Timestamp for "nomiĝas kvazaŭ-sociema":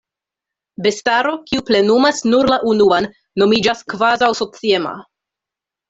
3.45-5.01